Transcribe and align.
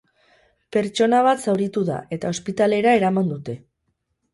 Pertsona 0.75 1.21
bat 1.29 1.45
zauritu 1.47 1.85
da, 1.93 2.01
eta 2.19 2.35
ospitalera 2.39 2.99
eraman 3.05 3.35
dute. 3.37 3.61